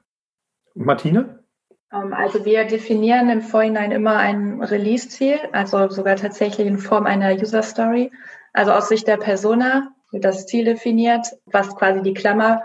[0.76, 1.44] Martine?
[1.94, 7.34] Ähm, also wir definieren im Vorhinein immer ein Release-Ziel, also sogar tatsächlich in Form einer
[7.34, 8.12] User-Story.
[8.54, 12.64] Also aus Sicht der Persona wird das Ziel definiert, was quasi die Klammer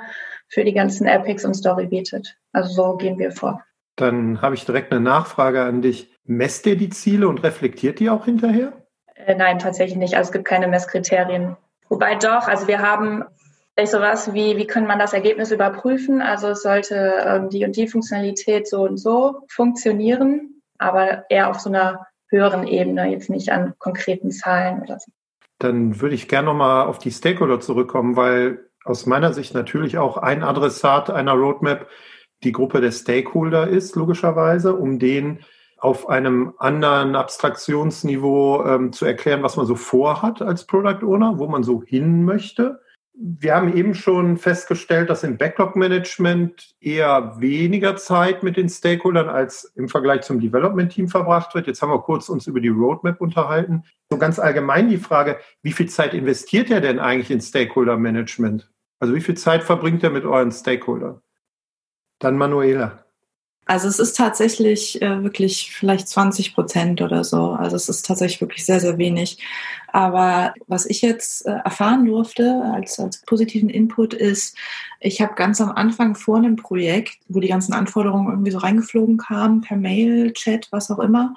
[0.49, 2.37] für die ganzen Epics und Story bietet.
[2.53, 3.63] Also so gehen wir vor.
[3.97, 6.13] Dann habe ich direkt eine Nachfrage an dich.
[6.25, 8.73] Messt ihr die Ziele und reflektiert die auch hinterher?
[9.15, 10.17] Äh, nein, tatsächlich nicht.
[10.17, 11.57] Also es gibt keine Messkriterien.
[11.89, 13.25] Wobei doch, also wir haben
[13.75, 16.23] vielleicht sowas wie, wie kann man das Ergebnis überprüfen?
[16.23, 21.61] Also es sollte ähm, die und die Funktionalität so und so funktionieren, aber eher auf
[21.61, 25.11] so einer höheren Ebene, jetzt nicht an konkreten Zahlen oder so.
[25.59, 30.19] Dann würde ich gerne nochmal auf die Stakeholder zurückkommen, weil aus meiner Sicht natürlich auch
[30.19, 31.89] ein Adressat einer Roadmap
[32.43, 35.41] die Gruppe der Stakeholder ist, logischerweise, um den
[35.79, 41.47] auf einem anderen Abstraktionsniveau ähm, zu erklären, was man so vorhat als Product Owner, wo
[41.47, 42.81] man so hin möchte
[43.17, 49.73] wir haben eben schon festgestellt, dass im Backlog-Management eher weniger Zeit mit den Stakeholdern als
[49.77, 51.69] im Vergleich zum Development-Team verbracht wird.
[51.69, 53.85] Jetzt haben wir kurz uns über die Roadmap unterhalten.
[54.11, 58.71] So ganz allgemein die Frage, wie viel Zeit investiert er denn eigentlich in Stakeholder-Management?
[58.99, 61.21] Also wie viel Zeit verbringt er mit euren Stakeholdern?
[62.19, 63.04] Dann Manuela.
[63.67, 67.53] Also es ist tatsächlich äh, wirklich vielleicht 20 Prozent oder so.
[67.53, 69.39] Also es ist tatsächlich wirklich sehr, sehr wenig.
[69.89, 74.57] Aber was ich jetzt äh, erfahren durfte als, als positiven Input ist,
[75.01, 79.17] ich habe ganz am Anfang vor einem Projekt, wo die ganzen Anforderungen irgendwie so reingeflogen
[79.17, 81.35] kamen, per Mail, Chat, was auch immer,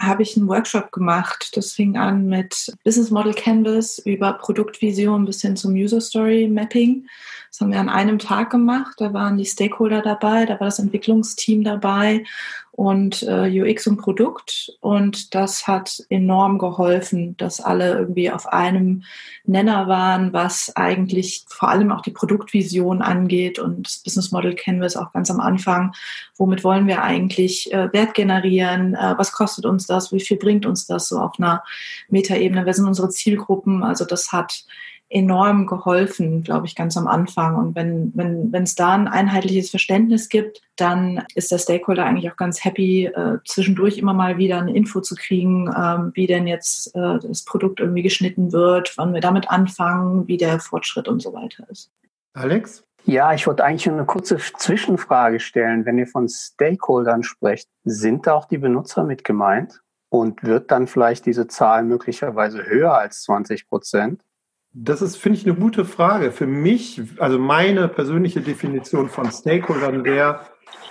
[0.00, 1.56] habe ich einen Workshop gemacht.
[1.56, 7.06] Das fing an mit Business Model Canvas über Produktvision bis hin zum User Story Mapping.
[7.50, 8.94] Das haben wir an einem Tag gemacht.
[8.98, 12.24] Da waren die Stakeholder dabei, da war das Entwicklungsteam dabei
[12.72, 14.72] und äh, UX und Produkt.
[14.80, 19.02] Und das hat enorm geholfen, dass alle irgendwie auf einem
[19.44, 24.96] Nenner waren, was eigentlich vor allem auch die Produktvision angeht und das Business Model Canvas
[24.96, 25.92] auch ganz am Anfang.
[26.36, 28.94] Womit wollen wir eigentlich äh, Wert generieren?
[28.94, 30.12] Äh, was kostet uns das?
[30.12, 31.62] Wie viel bringt uns das so auf einer
[32.08, 32.64] Metaebene?
[32.66, 33.82] Wer sind unsere Zielgruppen?
[33.82, 34.64] Also das hat
[35.10, 37.56] enorm geholfen, glaube ich, ganz am Anfang.
[37.56, 42.30] Und wenn wenn wenn, es da ein einheitliches Verständnis gibt, dann ist der Stakeholder eigentlich
[42.30, 46.46] auch ganz happy, äh, zwischendurch immer mal wieder eine Info zu kriegen, ähm, wie denn
[46.46, 51.20] jetzt äh, das Produkt irgendwie geschnitten wird, wann wir damit anfangen, wie der Fortschritt und
[51.20, 51.90] so weiter ist.
[52.32, 52.84] Alex?
[53.04, 55.86] Ja, ich wollte eigentlich eine kurze Zwischenfrage stellen.
[55.86, 59.80] Wenn ihr von Stakeholdern sprecht, sind da auch die Benutzer mit gemeint?
[60.12, 64.22] Und wird dann vielleicht diese Zahl möglicherweise höher als 20 Prozent?
[64.72, 66.30] Das ist, finde ich, eine gute Frage.
[66.30, 70.40] Für mich, also meine persönliche Definition von Stakeholdern wäre,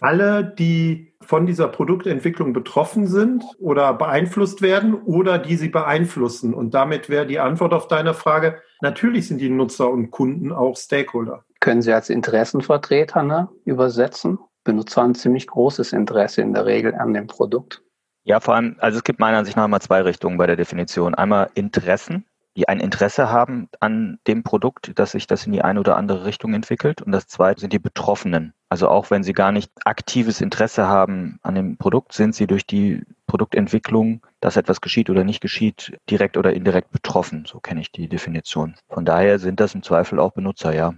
[0.01, 6.53] alle, die von dieser Produktentwicklung betroffen sind oder beeinflusst werden oder die sie beeinflussen.
[6.53, 10.75] Und damit wäre die Antwort auf deine Frage, natürlich sind die Nutzer und Kunden auch
[10.75, 11.45] Stakeholder.
[11.59, 14.39] Können Sie als Interessenvertreter ne, übersetzen?
[14.63, 17.81] Benutzer haben ein ziemlich großes Interesse in der Regel an dem Produkt.
[18.23, 21.15] Ja, vor allem, also es gibt meiner Ansicht nach immer zwei Richtungen bei der Definition.
[21.15, 22.25] Einmal Interessen,
[22.57, 26.25] die ein Interesse haben an dem Produkt, dass sich das in die eine oder andere
[26.25, 27.01] Richtung entwickelt.
[27.01, 28.53] Und das zweite sind die Betroffenen.
[28.69, 32.65] Also auch wenn sie gar nicht aktives Interesse haben an dem Produkt, sind sie durch
[32.65, 37.45] die Produktentwicklung, dass etwas geschieht oder nicht geschieht, direkt oder indirekt betroffen.
[37.47, 38.75] So kenne ich die Definition.
[38.89, 40.93] Von daher sind das im Zweifel auch Benutzer, ja.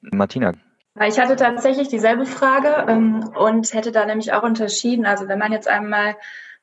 [0.00, 0.52] Martina.
[1.06, 5.06] Ich hatte tatsächlich dieselbe Frage ähm, und hätte da nämlich auch unterschieden.
[5.06, 6.16] Also wenn man jetzt einmal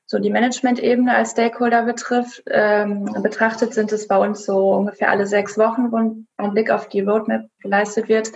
[0.07, 5.25] so die Management-Ebene als Stakeholder betrifft, ähm, betrachtet, sind es bei uns so ungefähr alle
[5.25, 8.31] sechs Wochen, wo ein Blick auf die Roadmap geleistet wird.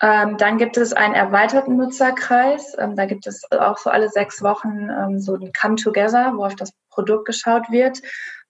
[0.00, 2.76] Ähm, dann gibt es einen erweiterten Nutzerkreis.
[2.78, 6.56] Ähm, da gibt es auch so alle sechs Wochen ähm, so ein Come-Together, wo auf
[6.56, 8.00] das Produkt geschaut wird,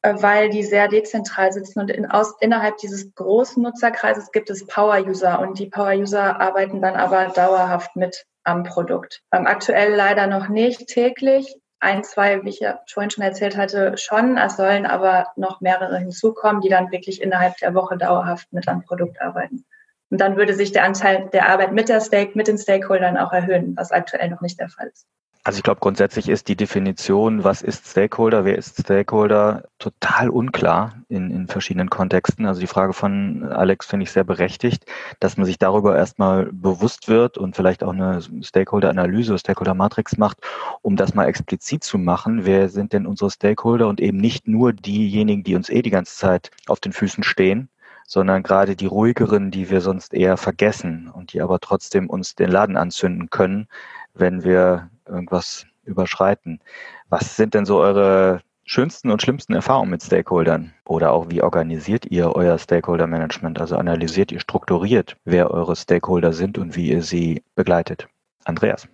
[0.01, 1.81] äh, weil die sehr dezentral sitzen.
[1.81, 6.97] Und in, aus, innerhalb dieses großen Nutzerkreises gibt es Power-User und die Power-User arbeiten dann
[6.97, 9.23] aber dauerhaft mit am Produkt.
[9.31, 13.99] Ähm, aktuell leider noch nicht täglich, ein, zwei, wie ich ja vorhin schon erzählt hatte,
[13.99, 14.37] schon.
[14.37, 18.85] Es sollen aber noch mehrere hinzukommen, die dann wirklich innerhalb der Woche dauerhaft mit am
[18.85, 19.65] Produkt arbeiten.
[20.09, 23.33] Und dann würde sich der Anteil der Arbeit mit der Stake, mit den Stakeholdern auch
[23.33, 25.07] erhöhen, was aktuell noch nicht der Fall ist.
[25.45, 31.03] Also ich glaube, grundsätzlich ist die Definition, was ist Stakeholder, wer ist Stakeholder, total unklar
[31.09, 32.47] in, in verschiedenen Kontexten.
[32.47, 34.85] Also die Frage von Alex finde ich sehr berechtigt,
[35.19, 40.39] dass man sich darüber erstmal bewusst wird und vielleicht auch eine Stakeholder-Analyse, Stakeholder-Matrix macht,
[40.81, 42.45] um das mal explizit zu machen.
[42.45, 46.15] Wer sind denn unsere Stakeholder und eben nicht nur diejenigen, die uns eh die ganze
[46.15, 47.69] Zeit auf den Füßen stehen,
[48.07, 52.49] sondern gerade die ruhigeren, die wir sonst eher vergessen und die aber trotzdem uns den
[52.49, 53.67] Laden anzünden können,
[54.15, 56.61] wenn wir irgendwas überschreiten.
[57.09, 60.73] Was sind denn so eure schönsten und schlimmsten Erfahrungen mit Stakeholdern?
[60.87, 63.61] Oder auch wie organisiert ihr euer Stakeholder-Management?
[63.61, 68.09] Also analysiert ihr strukturiert, wer eure Stakeholder sind und wie ihr sie begleitet?
[68.45, 68.89] Andreas.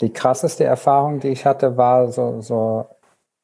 [0.00, 2.86] Die krasseste Erfahrung, die ich hatte, war so, so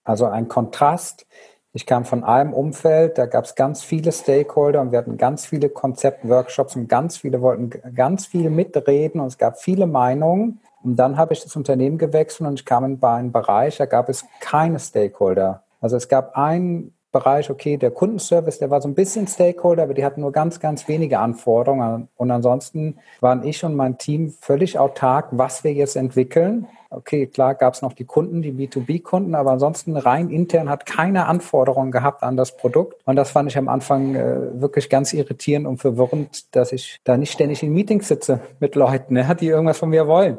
[0.05, 1.27] also ein Kontrast.
[1.73, 5.47] Ich kam von einem Umfeld, da gab es ganz viele Stakeholder und wir hatten ganz
[5.47, 10.61] viele Konzeptworkshops und ganz viele wollten ganz viel mitreden und es gab viele Meinungen.
[10.83, 14.09] Und dann habe ich das Unternehmen gewechselt und ich kam in einen Bereich, da gab
[14.09, 15.63] es keine Stakeholder.
[15.81, 19.95] Also es gab einen Bereich, okay, der Kundenservice, der war so ein bisschen Stakeholder, aber
[19.95, 22.09] die hatten nur ganz, ganz wenige Anforderungen.
[22.17, 26.69] Und ansonsten waren ich und mein Team völlig autark, was wir jetzt entwickeln.
[26.89, 31.27] Okay, klar gab es noch die Kunden, die B2B-Kunden, aber ansonsten rein intern hat keine
[31.27, 32.97] Anforderungen gehabt an das Produkt.
[33.07, 37.17] Und das fand ich am Anfang äh, wirklich ganz irritierend und verwirrend, dass ich da
[37.17, 40.39] nicht ständig in Meetings sitze mit Leuten, ne, die irgendwas von mir wollen.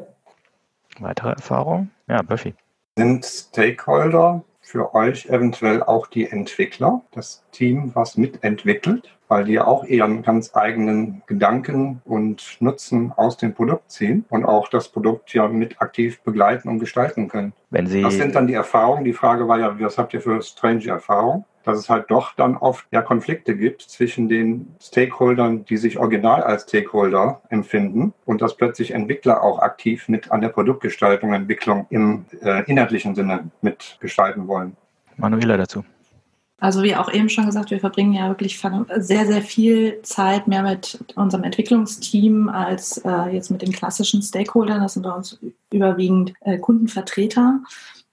[1.00, 1.90] Weitere Erfahrung?
[2.08, 2.54] Ja, Buffy.
[2.96, 9.84] Sind Stakeholder für euch eventuell auch die Entwickler, das Team, was mitentwickelt, weil die auch
[9.84, 15.48] ihren ganz eigenen Gedanken und Nutzen aus dem Produkt ziehen und auch das Produkt ja
[15.48, 17.52] mit aktiv begleiten und gestalten können.
[17.70, 19.04] Wenn Sie das sind dann die Erfahrungen.
[19.04, 21.44] Die Frage war ja, was habt ihr für strange Erfahrungen?
[21.64, 26.42] Dass es halt doch dann oft ja Konflikte gibt zwischen den Stakeholdern, die sich original
[26.42, 32.24] als Stakeholder empfinden und dass plötzlich Entwickler auch aktiv mit an der Produktgestaltung, Entwicklung im
[32.42, 34.76] äh, inhaltlichen Sinne mitgestalten wollen.
[35.16, 35.84] Manuela dazu.
[36.62, 40.62] Also wie auch eben schon gesagt, wir verbringen ja wirklich sehr, sehr viel Zeit mehr
[40.62, 44.80] mit unserem Entwicklungsteam als äh, jetzt mit den klassischen Stakeholdern.
[44.80, 45.40] Das sind bei uns
[45.72, 47.58] überwiegend äh, Kundenvertreter.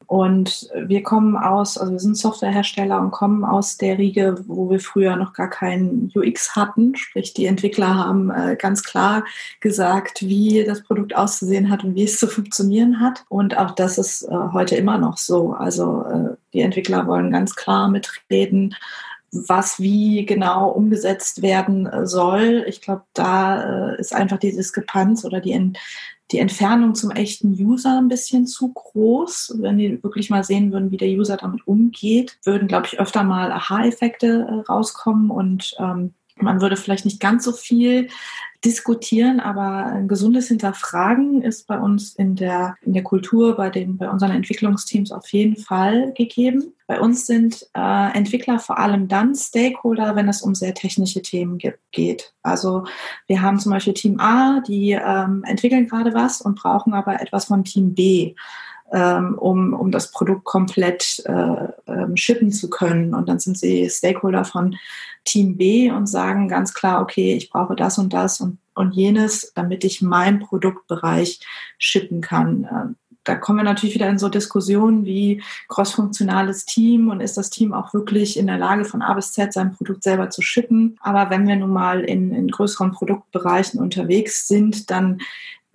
[0.09, 4.79] Und wir kommen aus, also wir sind Softwarehersteller und kommen aus der Riege, wo wir
[4.79, 6.95] früher noch gar keinen UX hatten.
[6.95, 9.23] Sprich, die Entwickler haben äh, ganz klar
[9.59, 13.23] gesagt, wie das Produkt auszusehen hat und wie es zu funktionieren hat.
[13.29, 15.53] Und auch das ist äh, heute immer noch so.
[15.53, 18.75] Also äh, die Entwickler wollen ganz klar mitreden
[19.31, 22.65] was wie genau umgesetzt werden soll.
[22.67, 25.51] Ich glaube, da ist einfach die Diskrepanz oder die,
[26.31, 29.57] die Entfernung zum echten User ein bisschen zu groß.
[29.59, 33.23] Wenn die wirklich mal sehen würden, wie der User damit umgeht, würden, glaube ich, öfter
[33.23, 38.07] mal Aha-Effekte äh, rauskommen und ähm, man würde vielleicht nicht ganz so viel
[38.63, 43.97] diskutieren, aber ein gesundes Hinterfragen ist bei uns in der, in der Kultur, bei, den,
[43.97, 46.73] bei unseren Entwicklungsteams auf jeden Fall gegeben.
[46.89, 51.59] Bei uns sind äh, Entwickler vor allem dann Stakeholder, wenn es um sehr technische Themen
[51.91, 52.33] geht.
[52.41, 52.85] Also
[53.27, 57.45] wir haben zum Beispiel Team A, die ähm, entwickeln gerade was und brauchen aber etwas
[57.45, 58.33] von Team B
[58.91, 63.13] ähm, um, um das Produkt komplett äh, ähm, shippen zu können.
[63.13, 64.75] Und dann sind sie Stakeholder von
[65.25, 69.53] Team B und sagen ganz klar, okay, ich brauche das und das und, und jenes,
[69.53, 71.39] damit ich meinen Produktbereich
[71.77, 72.95] shippen kann.
[73.29, 77.73] Da kommen wir natürlich wieder in so Diskussionen wie crossfunktionales Team und ist das Team
[77.73, 80.97] auch wirklich in der Lage, von A bis Z sein Produkt selber zu shippen.
[80.99, 85.19] Aber wenn wir nun mal in, in größeren Produktbereichen unterwegs sind, dann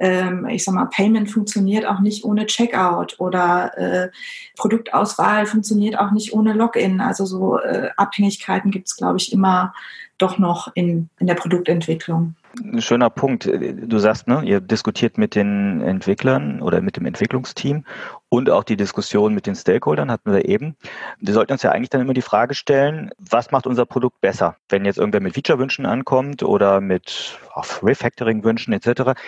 [0.00, 4.10] ähm, ich sag mal, Payment funktioniert auch nicht ohne Checkout oder äh,
[4.56, 7.00] Produktauswahl funktioniert auch nicht ohne Login.
[7.00, 9.72] Also so äh, Abhängigkeiten gibt es, glaube ich, immer
[10.18, 12.34] doch noch in, in der Produktentwicklung.
[12.62, 13.46] Ein schöner Punkt.
[13.46, 17.84] Du sagst, ne, ihr diskutiert mit den Entwicklern oder mit dem Entwicklungsteam
[18.28, 20.76] und auch die Diskussion mit den Stakeholdern hatten wir eben.
[21.18, 24.56] Wir sollten uns ja eigentlich dann immer die Frage stellen, was macht unser Produkt besser?
[24.68, 27.38] Wenn jetzt irgendwer mit Feature-Wünschen ankommt oder mit
[27.82, 29.18] Refactoring-Wünschen etc.,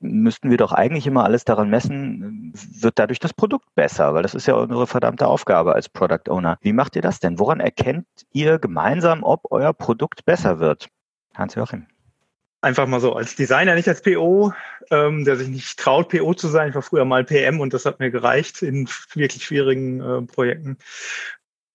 [0.00, 4.34] müssten wir doch eigentlich immer alles daran messen, wird dadurch das Produkt besser, weil das
[4.34, 6.58] ist ja unsere verdammte Aufgabe als Product Owner.
[6.62, 7.38] Wie macht ihr das denn?
[7.38, 10.88] Woran erkennt ihr gemeinsam, ob euer Produkt besser wird?
[11.34, 11.86] Hans-Joachim.
[12.62, 14.52] Einfach mal so als Designer, nicht als PO,
[14.92, 16.68] ähm, der sich nicht traut, PO zu sein.
[16.68, 20.78] Ich war früher mal PM und das hat mir gereicht in wirklich schwierigen äh, Projekten.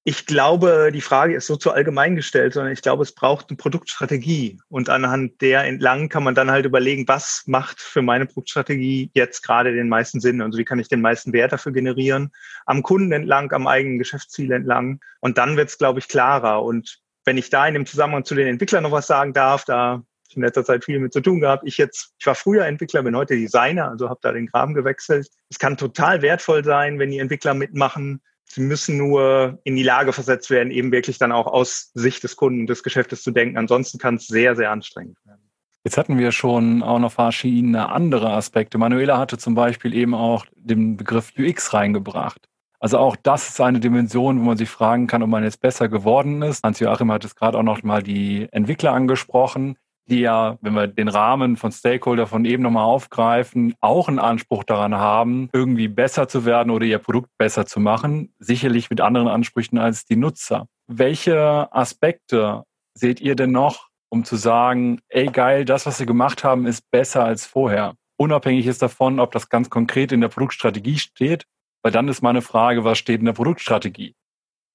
[0.06, 3.58] Ich glaube, die Frage ist so zu allgemein gestellt, sondern ich glaube, es braucht eine
[3.58, 4.58] Produktstrategie.
[4.70, 9.42] Und anhand der entlang kann man dann halt überlegen, was macht für meine Produktstrategie jetzt
[9.42, 10.42] gerade den meisten Sinn?
[10.42, 12.32] Also wie kann ich den meisten Wert dafür generieren?
[12.66, 15.02] Am Kunden entlang, am eigenen Geschäftsziel entlang.
[15.20, 16.64] Und dann wird es, glaube ich, klarer.
[16.64, 20.04] Und wenn ich da in dem Zusammenhang zu den Entwicklern noch was sagen darf, da
[20.36, 21.64] in letzter Zeit viel mit zu tun gehabt.
[21.66, 25.28] Ich jetzt, ich war früher Entwickler, bin heute Designer, also habe da den Graben gewechselt.
[25.50, 30.14] Es kann total wertvoll sein, wenn die Entwickler mitmachen, Sie müssen nur in die Lage
[30.14, 33.58] versetzt werden, eben wirklich dann auch aus Sicht des Kunden, des Geschäftes zu denken.
[33.58, 35.42] Ansonsten kann es sehr, sehr anstrengend werden.
[35.84, 38.78] Jetzt hatten wir schon auch noch verschiedene andere Aspekte.
[38.78, 42.48] Manuela hatte zum Beispiel eben auch den Begriff UX reingebracht.
[42.80, 45.90] Also auch das ist eine Dimension, wo man sich fragen kann, ob man jetzt besser
[45.90, 46.64] geworden ist.
[46.64, 49.78] Hans-Joachim hat es gerade auch noch mal die Entwickler angesprochen
[50.10, 54.64] die ja, wenn wir den Rahmen von Stakeholder von eben nochmal aufgreifen, auch einen Anspruch
[54.64, 59.28] daran haben, irgendwie besser zu werden oder ihr Produkt besser zu machen, sicherlich mit anderen
[59.28, 60.68] Ansprüchen als die Nutzer.
[60.88, 66.44] Welche Aspekte seht ihr denn noch, um zu sagen, ey geil, das, was sie gemacht
[66.44, 67.96] haben, ist besser als vorher?
[68.18, 71.46] Unabhängig ist davon, ob das ganz konkret in der Produktstrategie steht,
[71.84, 74.16] weil dann ist meine Frage, was steht in der Produktstrategie?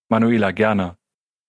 [0.09, 0.97] Manuela, gerne.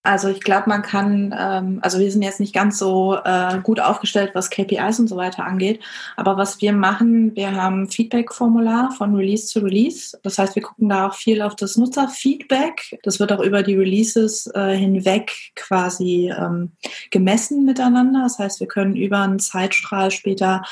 [0.06, 3.80] Also ich glaube, man kann, ähm, also wir sind jetzt nicht ganz so äh, gut
[3.80, 5.80] aufgestellt, was KPIs und so weiter angeht.
[6.18, 10.20] Aber was wir machen, wir haben Feedback-Formular von Release zu Release.
[10.22, 13.00] Das heißt, wir gucken da auch viel auf das Nutzerfeedback.
[13.04, 16.74] Das wird auch über die Releases äh, hinweg quasi ähm,
[17.10, 18.24] gemessen miteinander.
[18.24, 20.64] Das heißt, wir können über einen Zeitstrahl später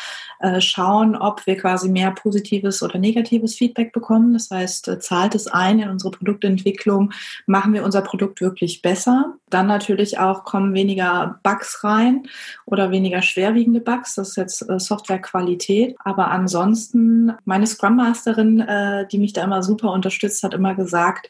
[0.41, 4.34] äh, schauen, ob wir quasi mehr positives oder negatives Feedback bekommen.
[4.34, 7.13] Das heißt, äh, zahlt es ein in unsere Produktentwicklung,
[7.46, 12.27] machen wir unser Produkt wirklich besser dann natürlich auch kommen weniger Bugs rein
[12.65, 14.15] oder weniger schwerwiegende Bugs.
[14.15, 15.95] Das ist jetzt äh, Softwarequalität.
[15.99, 21.29] Aber ansonsten, meine Scrum Masterin, äh, die mich da immer super unterstützt, hat immer gesagt,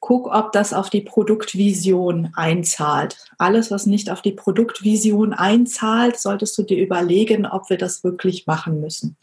[0.00, 3.30] guck, ob das auf die Produktvision einzahlt.
[3.38, 8.46] Alles, was nicht auf die Produktvision einzahlt, solltest du dir überlegen, ob wir das wirklich
[8.46, 9.16] machen müssen.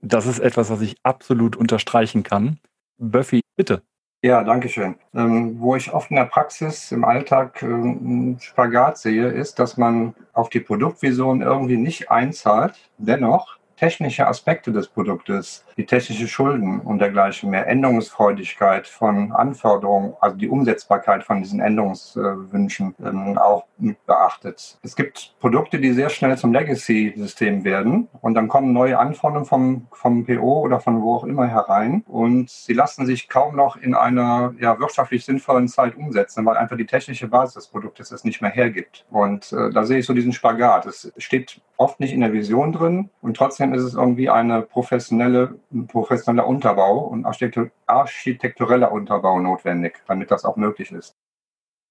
[0.00, 2.58] Das ist etwas, was ich absolut unterstreichen kann.
[2.98, 3.82] Buffy, bitte.
[4.24, 4.94] Ja, danke schön.
[5.14, 9.76] Ähm, wo ich oft in der Praxis im Alltag äh, einen Spagat sehe, ist, dass
[9.76, 16.80] man auf die Produktvision irgendwie nicht einzahlt, dennoch technische Aspekte des Produktes, die technische Schulden
[16.80, 24.04] und dergleichen mehr, Änderungsfreudigkeit von Anforderungen, also die Umsetzbarkeit von diesen Änderungswünschen ähm, auch mit
[24.06, 24.78] beachtet.
[24.82, 29.86] Es gibt Produkte, die sehr schnell zum Legacy-System werden und dann kommen neue Anforderungen vom,
[29.92, 33.94] vom PO oder von wo auch immer herein und sie lassen sich kaum noch in
[33.94, 38.40] einer ja, wirtschaftlich sinnvollen Zeit umsetzen, weil einfach die technische Basis des Produktes es nicht
[38.40, 39.04] mehr hergibt.
[39.10, 40.86] Und äh, da sehe ich so diesen Spagat.
[40.86, 45.58] Es steht oft nicht in der Vision drin und trotzdem ist es irgendwie eine professionelle,
[45.72, 47.26] ein professioneller Unterbau und
[47.86, 51.16] architektureller Unterbau notwendig, damit das auch möglich ist.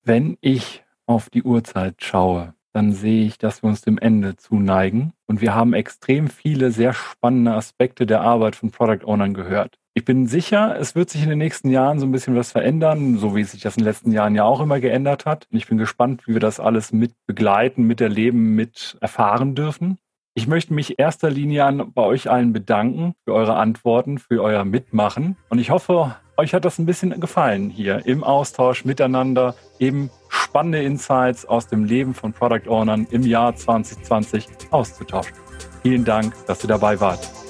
[0.03, 5.13] Wenn ich auf die Uhrzeit schaue, dann sehe ich, dass wir uns dem Ende zuneigen
[5.27, 9.77] und wir haben extrem viele sehr spannende Aspekte der Arbeit von Product Ownern gehört.
[9.95, 13.17] Ich bin sicher, es wird sich in den nächsten Jahren so ein bisschen was verändern,
[13.19, 15.47] so wie sich das in den letzten Jahren ja auch immer geändert hat.
[15.51, 19.99] Und ich bin gespannt, wie wir das alles mit begleiten, mit erleben, mit erfahren dürfen.
[20.33, 24.65] Ich möchte mich erster Linie an bei euch allen bedanken für eure Antworten, für euer
[24.65, 25.37] Mitmachen.
[25.49, 30.81] Und ich hoffe, euch hat das ein bisschen gefallen hier im Austausch miteinander, eben spannende
[30.81, 35.35] Insights aus dem Leben von Product Ownern im Jahr 2020 auszutauschen.
[35.83, 37.42] Vielen Dank, dass ihr dabei wart.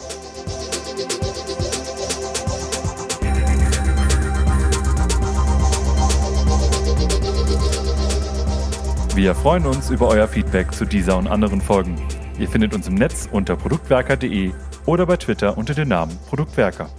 [9.16, 11.96] Wir freuen uns über euer Feedback zu dieser und anderen Folgen.
[12.40, 14.52] Ihr findet uns im Netz unter produktwerker.de
[14.88, 16.90] oder bei Twitter unter dem Namen Produktwerker.